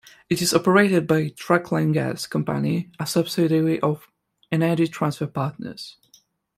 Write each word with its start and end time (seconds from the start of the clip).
It 0.31 0.41
is 0.41 0.51
operated 0.51 1.05
by 1.05 1.25
Trunkline 1.29 1.93
Gas 1.93 2.25
Company, 2.25 2.89
a 2.99 3.05
subsidiary 3.05 3.79
of 3.81 4.07
Energy 4.51 4.87
Transfer 4.87 5.27
Partners. 5.27 5.97